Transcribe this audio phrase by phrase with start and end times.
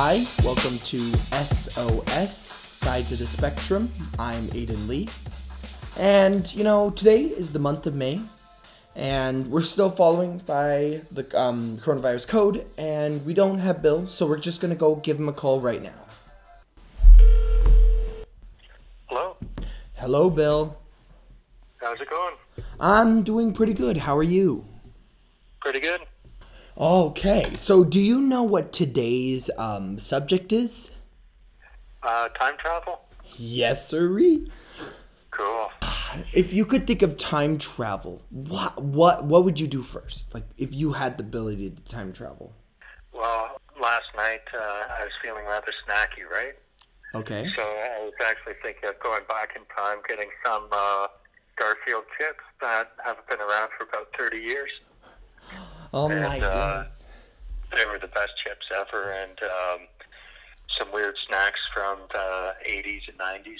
[0.00, 1.00] Hi, welcome to
[1.42, 3.88] SOS, Sides of the Spectrum.
[4.16, 5.08] I'm Aiden Lee.
[5.98, 8.20] And, you know, today is the month of May,
[8.94, 14.24] and we're still following by the um, coronavirus code, and we don't have Bill, so
[14.24, 15.98] we're just gonna go give him a call right now.
[19.06, 19.36] Hello.
[19.94, 20.78] Hello, Bill.
[21.78, 22.34] How's it going?
[22.78, 23.96] I'm doing pretty good.
[23.96, 24.64] How are you?
[25.60, 26.02] Pretty good.
[26.78, 30.92] Okay, so do you know what today's um, subject is?
[32.04, 33.00] Uh, time travel?
[33.36, 34.48] Yes, sirree.
[35.32, 35.70] Cool.
[36.32, 40.32] If you could think of time travel, what what what would you do first?
[40.32, 42.54] Like if you had the ability to time travel.
[43.12, 46.54] Well, last night uh, I was feeling rather snacky, right?
[47.12, 47.44] Okay.
[47.56, 51.08] So I was actually thinking of going back in time, getting some uh,
[51.56, 54.70] Garfield chips that haven't been around for about 30 years.
[55.92, 56.86] Oh And, my uh.
[57.76, 59.86] They were the best chips ever, and um,
[60.78, 63.58] some weird snacks from the 80s and 90s.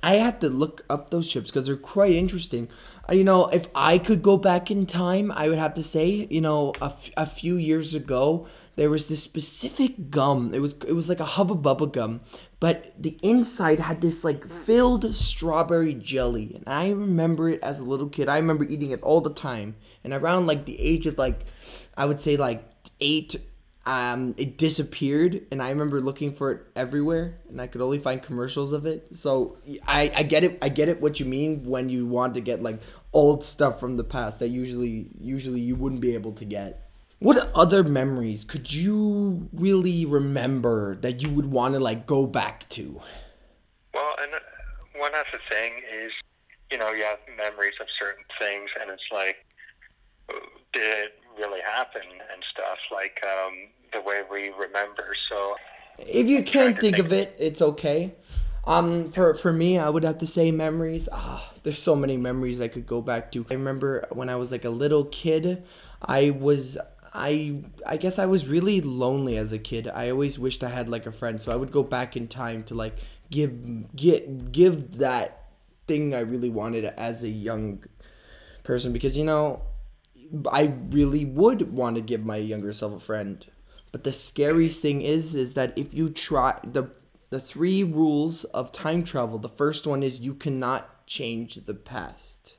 [0.00, 2.68] I have to look up those chips because they're quite interesting.
[3.08, 6.28] Uh, you know, if I could go back in time, I would have to say,
[6.30, 10.54] you know, a, f- a few years ago, there was this specific gum.
[10.54, 12.20] It was it was like a Hubba Bubba gum,
[12.60, 17.84] but the inside had this like filled strawberry jelly, and I remember it as a
[17.84, 18.28] little kid.
[18.28, 21.44] I remember eating it all the time, and around like the age of like,
[21.98, 22.64] I would say like
[23.00, 23.36] eight
[23.88, 28.22] um, it disappeared, and I remember looking for it everywhere, and I could only find
[28.22, 29.16] commercials of it.
[29.16, 30.58] So I, I get it.
[30.60, 31.00] I get it.
[31.00, 32.82] What you mean when you want to get like
[33.14, 36.90] old stuff from the past that usually usually you wouldn't be able to get.
[37.18, 42.68] What other memories could you really remember that you would want to like go back
[42.70, 43.00] to?
[43.94, 44.38] Well, and uh,
[45.00, 45.72] one other thing
[46.04, 46.12] is,
[46.70, 49.36] you know, you have memories of certain things, and it's like,
[50.28, 50.34] uh,
[50.74, 53.54] did it really happen and stuff, like um,
[53.92, 55.14] the way we remember.
[55.30, 55.56] So,
[55.98, 57.06] If you can't think think.
[57.06, 58.14] of it, it's okay.
[58.66, 61.08] Um, for for me, I would have to say memories.
[61.10, 63.46] Ah, there's so many memories I could go back to.
[63.50, 65.64] I remember when I was like a little kid,
[66.02, 66.76] I was
[67.14, 69.88] I I guess I was really lonely as a kid.
[69.88, 72.62] I always wished I had like a friend, so I would go back in time
[72.64, 72.98] to like
[73.30, 75.48] give get give that
[75.86, 77.84] thing I really wanted as a young
[78.64, 79.62] person because you know
[80.50, 83.44] I really would want to give my younger self a friend.
[83.92, 86.90] But the scary thing is is that if you try the
[87.30, 92.56] the three rules of time travel, the first one is you cannot change the past.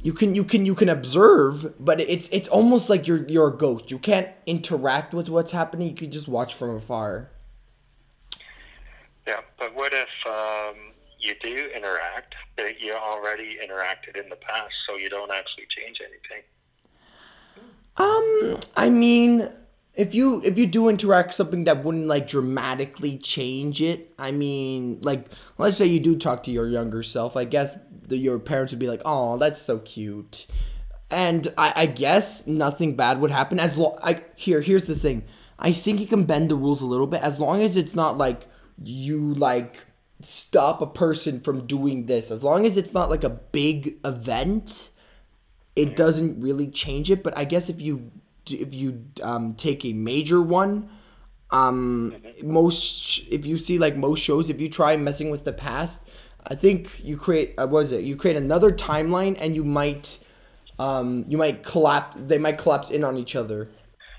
[0.00, 3.56] You can you can you can observe, but it's it's almost like you're you're a
[3.56, 3.90] ghost.
[3.90, 5.88] You can't interact with what's happening.
[5.88, 7.30] You can just watch from afar.
[9.26, 9.40] yeah.
[9.58, 10.76] But what if um,
[11.18, 15.98] you do interact, that you already interacted in the past, so you don't actually change
[16.00, 16.44] anything?
[17.96, 19.50] Um, I mean,
[19.94, 25.00] if you if you do interact something that wouldn't like dramatically change it, I mean,
[25.02, 25.26] like
[25.58, 28.78] let's say you do talk to your younger self, I guess the, your parents would
[28.78, 30.46] be like, "Oh, that's so cute,"
[31.10, 33.98] and I, I guess nothing bad would happen as long.
[34.00, 35.24] I here here's the thing,
[35.58, 38.16] I think you can bend the rules a little bit as long as it's not
[38.16, 38.46] like
[38.84, 39.84] you like
[40.20, 42.30] stop a person from doing this.
[42.30, 44.90] As long as it's not like a big event
[45.78, 47.22] it doesn't really change it.
[47.22, 48.10] But I guess if you
[48.50, 50.90] if you um, take a major one,
[51.50, 56.02] um, most if you see like most shows, if you try messing with the past,
[56.44, 58.02] I think you create uh, what is it?
[58.02, 60.18] You create another timeline, and you might
[60.80, 62.16] um, you might collapse.
[62.18, 63.70] They might collapse in on each other.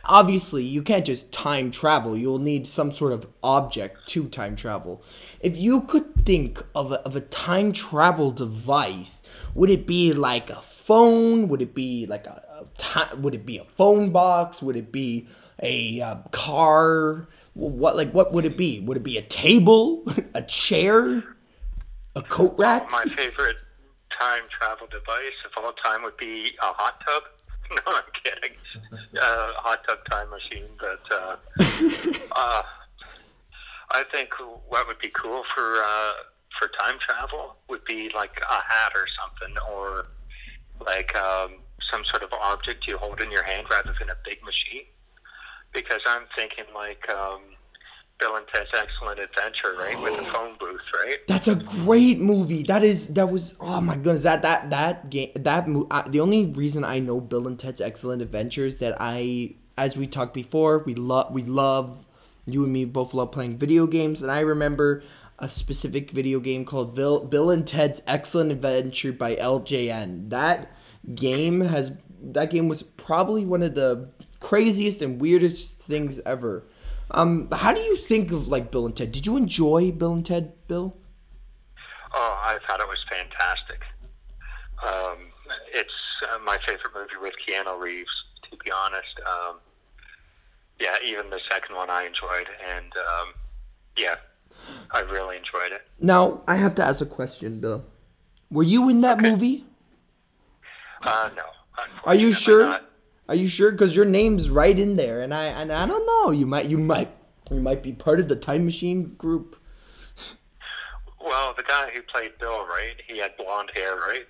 [0.09, 2.17] Obviously, you can't just time travel.
[2.17, 5.03] You'll need some sort of object to time travel.
[5.39, 9.21] If you could think of a, of a time travel device,
[9.53, 11.47] would it be like a phone?
[11.49, 14.63] Would it be like a, a ti- would it be a phone box?
[14.63, 15.27] Would it be
[15.61, 17.27] a uh, car?
[17.53, 18.79] What like what would it be?
[18.79, 20.03] Would it be a table,
[20.33, 21.23] a chair,
[22.15, 22.89] a coat rack?
[22.89, 23.57] My favorite
[24.19, 27.23] time travel device of all time would be a hot tub.
[27.69, 28.57] No, I'm kidding.
[29.21, 31.35] Uh, hot tub time machine, but uh,
[32.35, 32.61] uh,
[33.91, 34.29] I think
[34.67, 36.11] what would be cool for uh,
[36.57, 40.05] for time travel would be like a hat or something, or
[40.85, 41.55] like um,
[41.91, 44.85] some sort of object you hold in your hand rather than a big machine.
[45.73, 47.41] Because I'm thinking like um,
[48.19, 51.17] Bill and Ted's Excellent Adventure, right, with the phone booth, right?
[51.27, 52.63] That's a great movie.
[52.63, 56.19] That is that was oh my goodness that that that game that mo- uh, the
[56.19, 60.79] only reason I know Bill and Ted's Excellent Adventures that I as we talked before
[60.79, 62.05] we love we love
[62.45, 65.03] you and me both love playing video games and I remember
[65.39, 70.29] a specific video game called Bill, Bill and Ted's Excellent Adventure by LJN.
[70.29, 70.71] That
[71.15, 76.65] game has that game was probably one of the craziest and weirdest things ever.
[77.11, 79.11] Um, how do you think of like Bill and Ted?
[79.11, 80.95] Did you enjoy Bill and Ted, Bill?
[82.13, 83.81] Oh, I thought it was fantastic.
[84.85, 85.17] Um,
[85.73, 85.89] it's
[86.31, 88.09] uh, my favorite movie with Keanu Reeves,
[88.49, 89.07] to be honest.
[89.27, 89.57] Um,
[90.79, 93.33] yeah, even the second one I enjoyed, and um,
[93.97, 94.15] yeah,
[94.91, 95.81] I really enjoyed it.
[95.99, 97.85] Now I have to ask a question, Bill.
[98.51, 99.29] Were you in that Okay.
[99.29, 99.65] movie?
[101.03, 101.43] Uh, no.
[102.05, 102.65] Are you sure?
[102.65, 102.88] not.
[103.29, 103.71] Are you sure?
[103.71, 106.31] Because your name's right in there, and I and I don't know.
[106.31, 107.11] You might you might
[107.51, 109.55] you might be part of the time machine group.
[111.23, 112.95] Well, the guy who played Bill, right?
[113.07, 114.25] He had blonde hair, right?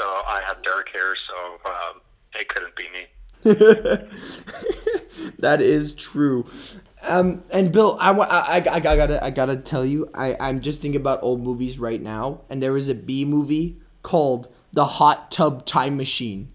[0.00, 2.00] So I have dark hair, so um,
[2.34, 3.06] it couldn't be me.
[5.38, 6.44] that is true.
[7.02, 10.82] Um, and Bill, I, I, I, I gotta I gotta tell you, I I'm just
[10.82, 15.30] thinking about old movies right now, and there was a B movie called The Hot
[15.30, 16.50] Tub Time Machine.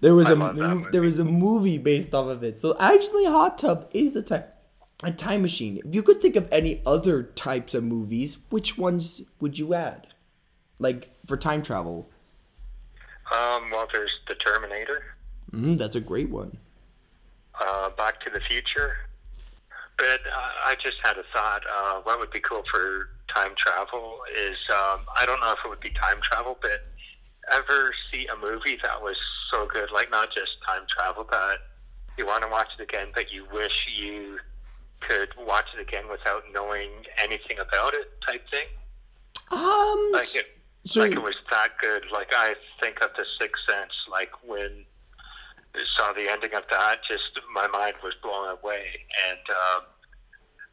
[0.00, 0.88] There was I a love that mov- movie.
[0.92, 2.58] there was a movie based off of it.
[2.58, 4.44] So actually, Hot Tub is a time
[5.02, 5.80] a time machine.
[5.84, 10.06] If you could think of any other types of movies, which ones would you add?
[10.78, 12.08] Like for time travel.
[13.32, 15.02] Um, well, there's The Terminator,
[15.52, 16.56] Mm, that's a great one.
[17.60, 18.96] uh, Back to the Future.
[19.98, 21.62] But uh, I just had a thought.
[21.66, 25.68] Uh, what would be cool for time travel is um, I don't know if it
[25.68, 26.86] would be time travel, but
[27.52, 29.16] ever see a movie that was
[29.52, 31.58] so good, like not just time travel, but
[32.18, 34.38] you want to watch it again, but you wish you
[35.00, 38.66] could watch it again without knowing anything about it, type thing.
[39.50, 40.46] Um, Like it,
[40.84, 42.04] so like it was that good.
[42.12, 43.92] Like I think of the Sixth Sense.
[44.10, 44.84] Like when
[45.74, 48.86] I saw the ending of that, just my mind was blown away.
[49.28, 49.82] And um,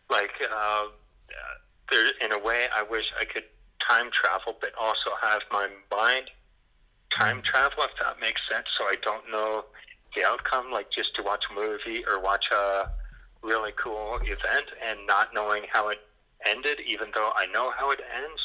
[0.10, 0.84] like uh,
[1.92, 3.44] there, in a way, I wish I could
[3.88, 6.30] time travel, but also have my mind
[7.12, 7.46] time mm-hmm.
[7.46, 8.68] travel, if that makes sense.
[8.78, 9.66] So I don't know
[10.16, 10.72] the outcome.
[10.72, 12.90] Like just to watch a movie or watch a
[13.42, 16.00] really cool event and not knowing how it
[16.46, 18.42] ended, even though I know how it ends.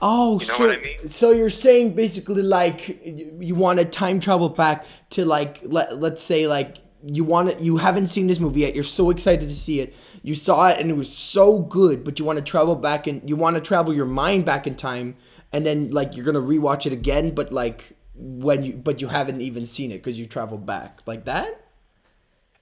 [0.00, 1.08] Oh, You know so what I mean?
[1.08, 5.98] so you're saying basically like you, you want to time travel back to like let
[5.98, 8.74] let's say like you want to you haven't seen this movie yet.
[8.74, 9.94] You're so excited to see it.
[10.22, 13.28] You saw it and it was so good, but you want to travel back and
[13.28, 15.16] you want to travel your mind back in time,
[15.52, 19.40] and then like you're gonna rewatch it again, but like when you but you haven't
[19.40, 21.60] even seen it because you traveled back like that.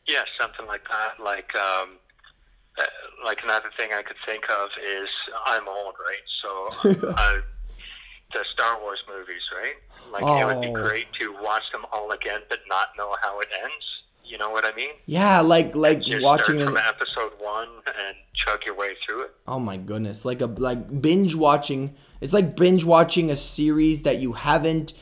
[0.07, 1.23] Yeah, something like that.
[1.23, 1.99] Like, um,
[2.79, 2.85] uh,
[3.25, 5.09] like another thing I could think of is
[5.47, 6.23] I'm old, right?
[6.43, 7.41] So uh,
[8.33, 9.75] the Star Wars movies, right?
[10.13, 10.83] Like it would be Oh.
[10.83, 13.85] great to watch them all again, but not know how it ends.
[14.27, 14.91] You know what I mean?
[15.07, 19.35] Yeah, like like watching an, episode one and chug your way through it.
[19.47, 21.95] Oh my goodness, like a like binge watching.
[22.21, 24.95] It's like binge watching a series that you haven't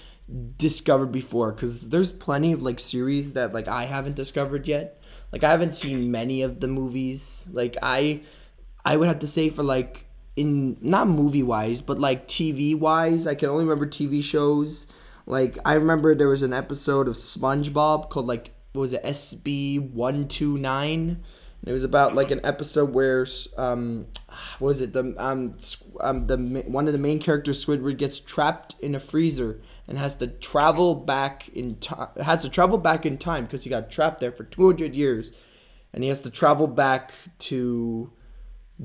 [0.56, 5.00] discovered before cuz there's plenty of like series that like I haven't discovered yet.
[5.32, 7.44] Like I haven't seen many of the movies.
[7.50, 8.23] Like I
[8.85, 10.06] I would have to say for like
[10.37, 14.87] in not movie wise, but like TV wise, I can only remember TV shows.
[15.26, 19.93] Like I remember there was an episode of SpongeBob called like what was it SB
[19.93, 21.23] one two nine.
[21.65, 23.25] It was about like an episode where
[23.56, 24.06] um,
[24.59, 25.56] what was it the um,
[26.00, 26.37] um the
[26.67, 30.95] one of the main characters Squidward gets trapped in a freezer and has to travel
[30.95, 34.45] back in time has to travel back in time because he got trapped there for
[34.45, 35.33] 200 years
[35.93, 38.12] and he has to travel back to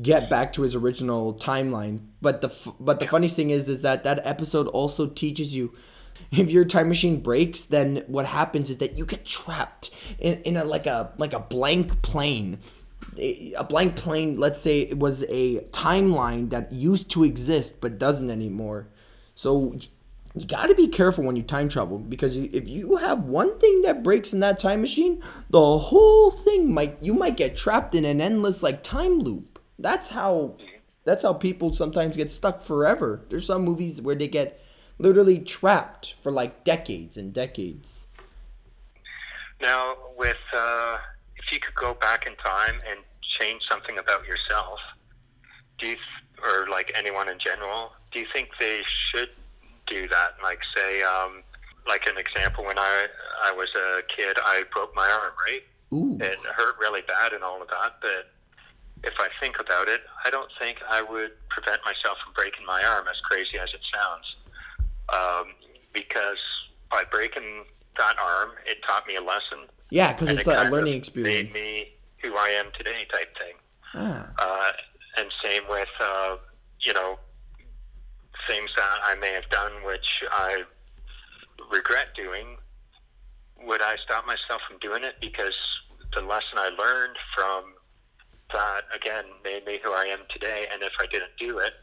[0.02, 2.02] get back to his original timeline.
[2.22, 5.74] But the but the funniest thing is is that that episode also teaches you
[6.32, 10.58] if your time machine breaks, then what happens is that you get trapped in, in
[10.58, 12.60] a like a like a blank plane.
[13.18, 18.30] A blank plane, let's say it was a timeline that used to exist but doesn't
[18.30, 18.88] anymore.
[19.36, 19.76] So
[20.36, 23.82] you got to be careful when you time travel because if you have one thing
[23.82, 28.06] that breaks in that time machine, the whole thing might you might get trapped in
[28.06, 29.60] an endless like time loop.
[29.80, 30.56] That's how
[31.04, 33.26] that's how people sometimes get stuck forever.
[33.30, 34.62] There's some movies where they get
[35.00, 38.06] literally trapped for like decades and decades.
[39.62, 40.98] Now, with uh,
[41.38, 43.00] if you could go back in time and
[43.40, 44.80] change something about yourself,
[45.80, 45.96] do you,
[46.44, 49.30] or like anyone in general, do you think they should
[49.88, 50.36] do that?
[50.44, 51.44] Like, say, um,
[51.88, 53.08] like an example, when I
[53.44, 55.64] I was a kid, I broke my arm, right?
[55.92, 56.18] Ooh.
[56.22, 58.32] It hurt really bad and all of that, but
[59.04, 62.84] if I think about it, I don't think I would prevent myself from breaking my
[62.84, 64.26] arm, as crazy as it sounds.
[65.14, 65.54] Um,
[65.94, 66.38] because
[66.92, 67.66] by breaking
[67.98, 69.68] that arm, it taught me a lesson.
[69.90, 71.54] Yeah, because it's it like a learning experience.
[71.54, 73.56] Made me who I am today, type thing.
[73.96, 74.30] Ah.
[74.38, 74.72] Uh,
[75.18, 76.38] and same with, uh,
[76.82, 77.18] you know,
[78.48, 80.64] things that I may have done which I
[81.72, 82.58] regret doing.
[83.66, 85.56] Would I stop myself from doing it because
[86.16, 87.74] the lesson I learned from
[88.54, 90.66] that again made me who I am today.
[90.72, 91.74] And if I didn't do it,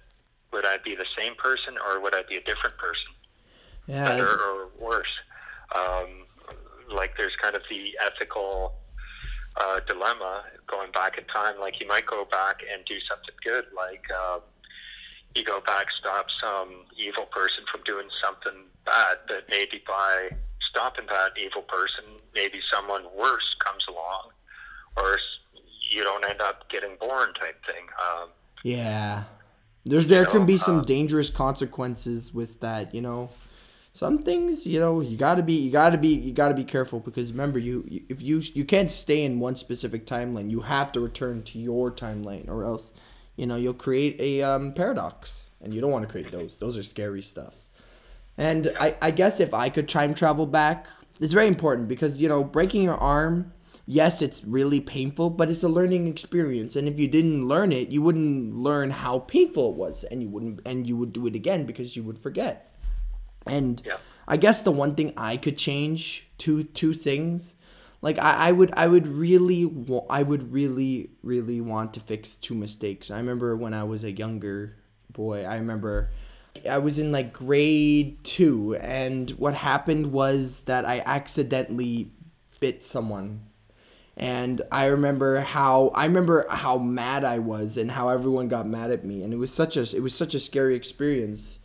[0.52, 3.12] would I be the same person or would I be a different person?
[3.86, 4.04] Yeah.
[4.04, 5.06] Better or worse?
[5.74, 6.26] Um,
[6.90, 8.74] like there's kind of the ethical
[9.56, 11.58] uh, dilemma going back in time.
[11.60, 14.40] Like you might go back and do something good, like um,
[15.34, 20.30] you go back, stop some evil person from doing something bad, but maybe by
[20.70, 24.30] stopping that evil person, maybe someone worse comes along,
[24.96, 25.18] or
[25.90, 27.86] you don't end up getting born type thing.
[28.00, 28.28] Um,
[28.62, 29.24] Yeah.
[29.84, 33.30] There's there can know, be some uh, dangerous consequences with that, you know.
[33.96, 36.54] Some things, you know, you got to be you got to be you got to
[36.54, 40.50] be careful because remember you you- if you you can't stay in one specific timeline.
[40.50, 42.92] You have to return to your timeline or else,
[43.36, 46.58] you know, you'll create a um, paradox and you don't want to create those.
[46.58, 47.70] Those are scary stuff.
[48.36, 50.88] And I, I guess if I could time travel back,
[51.18, 53.54] it's very important because, you know, breaking your arm,
[53.86, 56.76] yes, it's really painful, but it's a learning experience.
[56.76, 60.28] And if you didn't learn it, you wouldn't learn how painful it was and you
[60.28, 62.75] wouldn't and you would do it again because you would forget.
[63.46, 63.96] And Yeah.
[64.28, 67.56] I guess the one thing I could change two two things,
[68.02, 72.36] like I, I would I would really wa- I would really really want to fix
[72.36, 73.10] two mistakes.
[73.10, 74.76] I remember when I was a younger
[75.12, 75.44] boy.
[75.44, 76.10] I remember
[76.68, 82.10] I was in like grade two, and what happened was that I accidentally
[82.60, 83.42] bit someone
[84.16, 88.90] and I remember how I remember how mad I was and how everyone got mad
[88.90, 91.58] at me and it was such a it was such a scary experience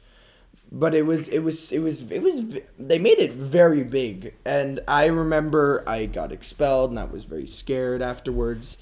[0.72, 2.46] but it was it was it was it was
[2.80, 4.34] they made it very big.
[4.46, 8.78] And I remember I got expelled and I was very scared afterwards.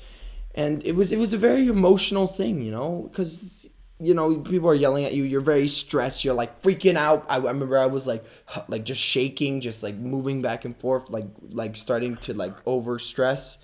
[0.54, 3.66] And it was it was a very emotional thing you know cuz
[4.00, 7.26] you know people are yelling at you you're very stressed you're like freaking out.
[7.28, 8.24] I, I remember I was like
[8.68, 13.00] like just shaking just like moving back and forth like like starting to like over
[13.00, 13.58] stress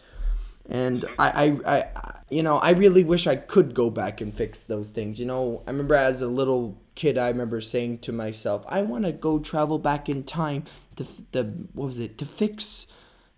[0.67, 4.59] and I, I, I, you know, I really wish I could go back and fix
[4.59, 5.19] those things.
[5.19, 9.05] You know, I remember as a little kid, I remember saying to myself, I want
[9.05, 10.63] to go travel back in time
[10.95, 11.43] to the
[11.73, 12.87] what was it to fix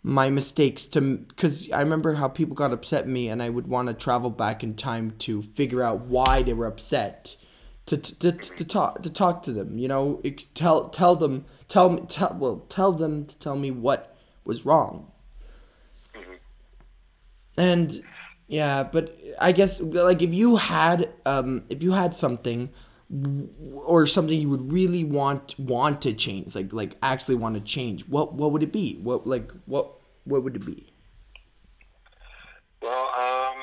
[0.03, 3.89] my mistakes to because I remember how people got upset me, and I would want
[3.89, 7.35] to travel back in time to figure out why they were upset.
[7.87, 10.21] To, to, to, to talk to talk to them, you know,
[10.53, 15.11] tell tell them tell me tell well tell them to tell me what was wrong
[17.57, 18.03] and
[18.47, 22.69] yeah but i guess like if you had um if you had something
[23.85, 28.05] or something you would really want want to change like like actually want to change
[28.07, 28.95] what what would it be?
[29.01, 29.91] What like what
[30.25, 30.91] what would it be?
[32.81, 33.57] Well, um,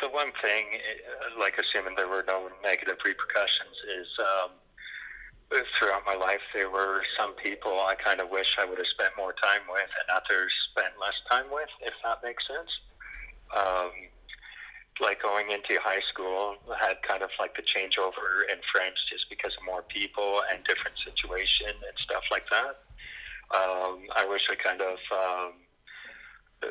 [0.00, 4.50] the- one thing, uh, like assuming there were no negative repercussions, is um,
[6.12, 9.32] my life there were some people I kind of wish I would have spent more
[9.32, 12.70] time with, and others spent less time with, if that makes sense.
[13.56, 13.90] Um,
[15.00, 19.28] like going into high school, I had kind of like the changeover in friends just
[19.30, 22.82] because of more people and different situation and stuff like that.
[23.54, 26.70] Um, I wish I kind of um,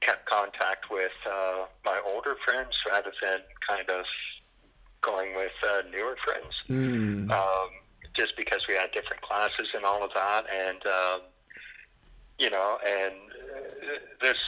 [0.00, 4.04] kept contact with uh, my older friends rather than kind of
[5.00, 6.54] going with uh, newer friends.
[6.68, 7.30] mm.
[7.30, 7.70] Um,
[8.16, 11.20] just because we had different classes and all of that, and um,
[12.38, 14.38] you know, and uh, this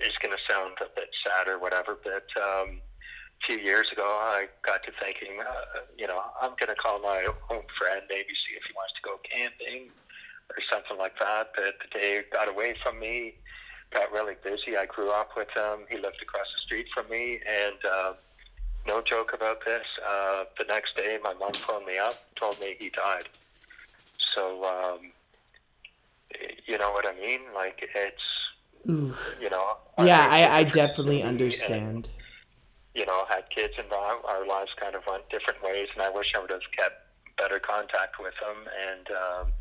[0.00, 2.80] is going to sound a bit sad or whatever, but um,
[3.42, 7.00] a few years ago, I got to thinking, uh, you know, I'm going to call
[7.00, 9.90] my own friend, maybe see if he wants to go camping
[10.50, 11.52] or something like that.
[11.54, 13.34] But the day got away from me,
[13.92, 14.76] got really busy.
[14.76, 15.86] I grew up with him.
[15.90, 18.12] He lived across the street from me, and uh,
[18.86, 19.84] no joke about this.
[20.06, 23.28] Uh, the next day, my mom phoned me up, told me he died.
[24.34, 25.12] So, um,
[26.66, 27.40] you know what I mean?
[27.54, 28.22] Like it's,
[28.88, 29.14] Ooh.
[29.40, 29.76] you know.
[29.98, 32.08] yeah i i definitely decisions and, understand
[32.98, 36.10] you know, had kids and our, our lives kind of went different ways, and I
[36.10, 37.06] wish I would have kept
[37.38, 39.52] better contact with them and, um,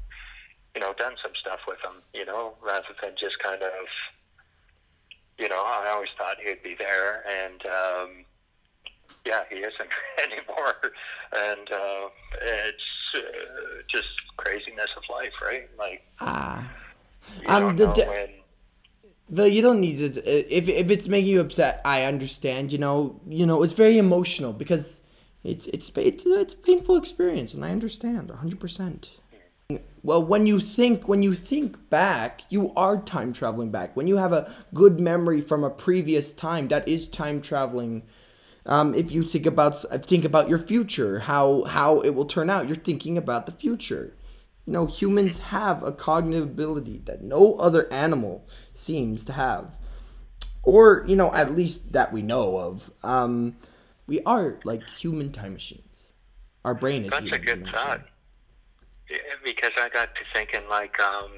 [0.74, 3.86] you know, done some stuff with them, you know, rather than just kind of,
[5.38, 8.26] you know, I always thought he'd be there, and, um,
[9.26, 9.90] yeah, he isn't
[10.24, 10.76] anymore.
[11.36, 12.10] And uh,
[12.42, 12.84] it's
[13.16, 13.22] uh,
[13.88, 15.70] just craziness of life, right?
[15.78, 16.70] Like, ah
[17.48, 18.30] Um, the know when.
[19.54, 20.56] You don't need to.
[20.56, 22.72] If if it's making you upset, I understand.
[22.72, 25.02] You know, you know, it's very emotional because
[25.44, 29.18] it's it's it's, it's a painful experience, and I understand hundred percent.
[30.02, 33.98] Well, when you think when you think back, you are time traveling back.
[33.98, 38.04] When you have a good memory from a previous time, that is time traveling.
[38.68, 42.68] Um, if you think about think about your future, how how it will turn out,
[42.68, 44.14] you're thinking about the future.
[44.66, 49.78] You know, humans have a cognitive ability that no other animal seems to have.
[50.64, 52.92] or you know, at least that we know of.
[53.04, 53.56] Um,
[54.06, 56.14] we are like human time machines.
[56.66, 57.12] Our brain is.
[57.12, 58.00] That's a good thought.
[58.00, 58.06] machine.
[59.10, 61.32] Yeah, Because I got to thinking, like, um,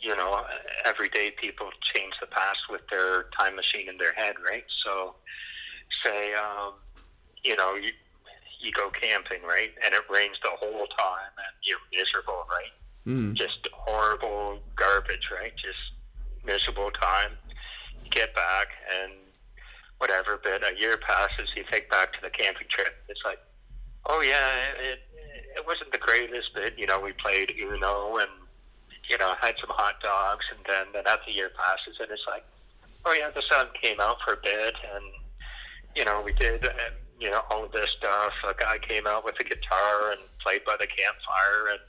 [0.00, 0.44] you know,
[0.84, 4.64] everyday people change the past with their time machine in their head, right?
[4.84, 5.16] So,
[6.06, 6.74] say, um,
[7.44, 7.90] you know, you,
[8.60, 12.74] you go camping, right, and it rains the whole time, and you're miserable, right?
[13.06, 13.34] Mm.
[13.34, 15.52] Just horrible garbage, right?
[15.56, 15.78] Just
[16.44, 17.32] miserable time.
[18.04, 18.68] You get back,
[19.02, 19.12] and
[19.98, 22.94] whatever, but a year passes, you think back to the camping trip.
[23.08, 23.38] It's like,
[24.06, 25.00] oh yeah, it
[25.56, 28.30] it wasn't the greatest, but you know we played Uno and
[29.08, 32.26] you know had some hot dogs, and then then after the year passes, and it's
[32.28, 32.44] like,
[33.04, 35.04] oh yeah, the sun came out for a bit, and
[35.96, 36.72] you know we did uh,
[37.18, 38.32] you know all of this stuff.
[38.48, 41.80] A guy came out with a guitar and played by the campfire, and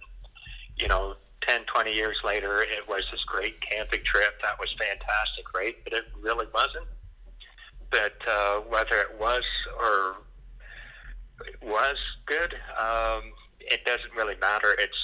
[0.78, 1.16] you know.
[1.48, 4.34] 10, 20 years later, it was this great camping trip.
[4.42, 5.76] That was fantastic, right?
[5.86, 6.88] But it really wasn't
[7.92, 9.44] but uh, whether it was
[9.80, 10.18] or
[11.46, 13.22] it was good, um,
[13.60, 14.76] it doesn't really matter.
[14.80, 14.98] It's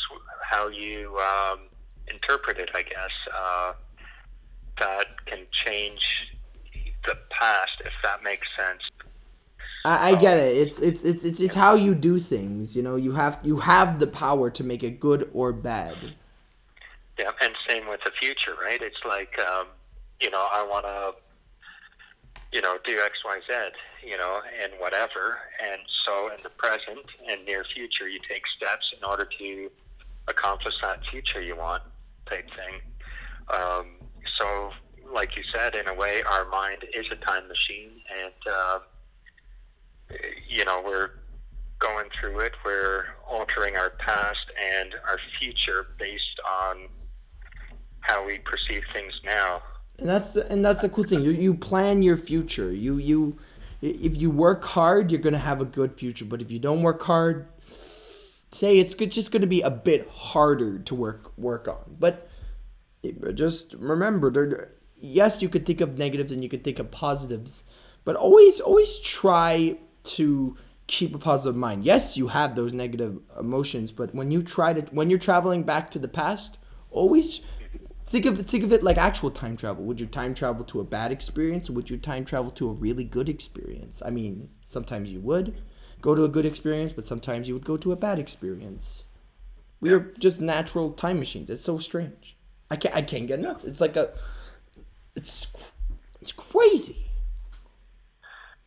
[0.50, 1.60] how you um,
[2.08, 3.74] interpret it, I guess, uh,
[4.80, 6.34] that can change
[7.06, 8.82] the past, if that makes sense.
[9.86, 10.56] I, I get it.
[10.56, 12.76] It's it's it's it's it's how you do things.
[12.76, 15.96] You know, you have you have the power to make it good or bad.
[17.20, 18.82] Yeah, and same with the future, right?
[18.82, 19.68] It's like, um,
[20.20, 21.14] you know, I want to,
[22.52, 23.54] you know, do X, Y, Z,
[24.08, 25.38] you know, and whatever.
[25.64, 29.70] And so in the present and near future, you take steps in order to
[30.28, 31.84] accomplish that future you want
[32.26, 32.82] type thing.
[33.54, 33.86] Um,
[34.40, 34.72] so,
[35.14, 37.92] like you said, in a way, our mind is a time machine,
[38.24, 38.80] and uh,
[40.54, 41.10] you know, we're
[41.80, 42.54] going through it.
[42.64, 46.88] We're altering our past and our future based on
[48.02, 49.62] how we perceive things now.
[50.00, 51.22] And that's the and that's the cool thing.
[51.22, 52.72] You you plan your future.
[52.72, 53.38] You you
[53.82, 56.26] if you work hard, you're gonna have a good future.
[56.26, 60.96] But if you don't work hard, say it's just gonna be a bit harder to
[60.96, 61.98] work work on.
[62.00, 62.30] But
[63.34, 64.72] just remember, there.
[64.96, 67.64] Yes, you could think of negatives and you could think of positives,
[68.06, 71.86] but always always try to keep a positive mind.
[71.86, 75.90] Yes, you have those negative emotions, but when you try to when you're traveling back
[75.92, 76.60] to the past,
[76.92, 77.42] always
[78.06, 79.84] think of think of it like actual time travel.
[79.86, 83.04] Would you time travel to a bad experience would you time travel to a really
[83.04, 84.02] good experience?
[84.06, 85.56] I mean, sometimes you would
[86.02, 89.06] go to a good experience, but sometimes you would go to a bad experience.
[89.80, 91.50] We are just natural time machines.
[91.50, 92.38] It's so strange.
[92.70, 93.64] I can't I can't get enough.
[93.66, 94.12] It's like a
[95.16, 95.48] it's
[96.22, 96.98] it's crazy.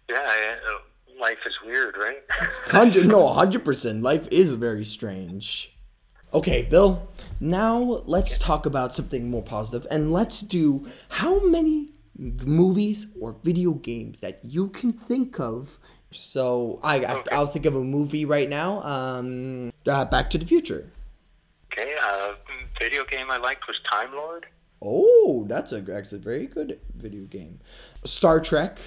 [0.08, 0.78] Yeah, I- uh,
[1.20, 2.22] life is weird, right?
[2.66, 4.02] Hundred no, hundred percent.
[4.02, 5.72] Life is very strange.
[6.34, 7.08] Okay, Bill.
[7.40, 13.72] Now let's talk about something more positive, and let's do how many movies or video
[13.72, 15.78] games that you can think of.
[16.12, 17.30] So I, I Okay.
[17.32, 18.82] I'll think of a movie right now.
[18.82, 20.90] Um, uh, Back to the Future.
[21.72, 22.32] okay, uh,
[22.80, 24.46] video game I liked was Time Lord.
[24.82, 27.60] Oh, that's a that's a very good video game.
[28.04, 28.78] Star Trek.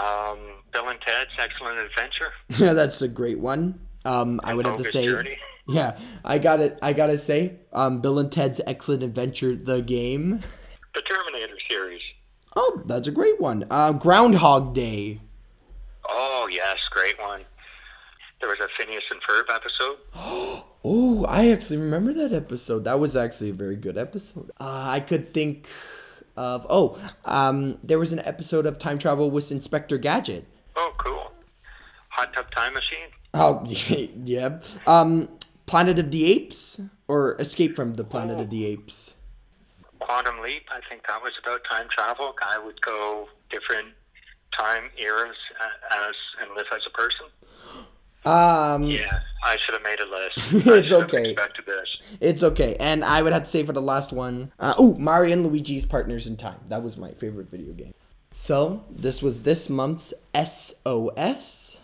[0.00, 0.38] Um,
[0.72, 2.32] Bill and Ted's Excellent Adventure.
[2.64, 3.80] Yeah, that's a great one.
[4.04, 5.04] Um, I would have to say.
[5.06, 5.36] Journey.
[5.68, 6.76] Yeah, I got it.
[6.82, 10.40] I gotta say, um, Bill and Ted's Excellent Adventure, the game.
[10.92, 12.00] The Terminator series.
[12.56, 13.64] Oh, that's a great one.
[13.70, 15.20] Uh, Groundhog Day.
[16.08, 17.42] Oh, yes, great one.
[18.40, 20.62] There was a Phineas and Ferb episode.
[20.84, 22.82] Oh, I actually remember that episode.
[22.82, 24.50] That was actually a very good episode.
[24.58, 25.68] Uh, I could think
[26.36, 30.46] of oh, um, there was an episode of Time Travel with Inspector Gadget.
[30.76, 31.32] Oh, cool.
[32.08, 33.08] Hot Tub Time Machine.
[33.34, 33.64] Oh,
[34.24, 34.60] yeah.
[34.86, 35.28] Um,
[35.66, 39.14] Planet of the Apes or Escape from the Planet of the Apes.
[40.00, 42.34] Quantum Leap, I think that was about time travel.
[42.38, 43.88] Guy would go different
[44.58, 47.26] time eras uh, as and live as a person.
[48.24, 50.66] Um, Yeah, I should have made a list.
[50.66, 51.34] It's I should have okay.
[51.66, 51.88] This.
[52.20, 52.76] It's okay.
[52.78, 55.84] And I would have to say for the last one, uh, oh, Mario and Luigi's
[55.84, 56.60] Partners in Time.
[56.66, 57.94] That was my favorite video game.
[58.34, 61.76] So, this was this month's SOS.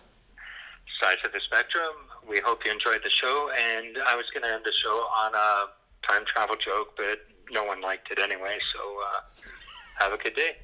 [1.02, 1.92] Sides of the spectrum.
[2.28, 5.34] We hope you enjoyed the show, and I was going to end the show on
[5.34, 7.20] a time travel joke, but
[7.50, 8.56] no one liked it anyway.
[8.74, 10.56] So uh, have a good day.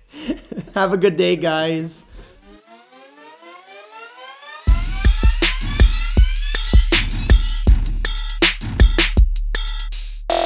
[0.75, 2.05] Have a good day, guys.